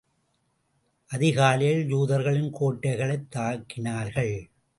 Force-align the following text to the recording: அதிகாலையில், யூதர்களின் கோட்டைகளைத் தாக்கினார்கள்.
அதிகாலையில், 1.11 1.89
யூதர்களின் 1.89 2.51
கோட்டைகளைத் 2.51 3.27
தாக்கினார்கள். 3.35 4.51